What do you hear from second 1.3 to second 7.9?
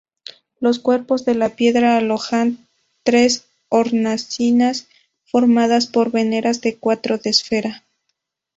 piedra alojan tres hornacinas, formadas por veneras de cuarto de esfera.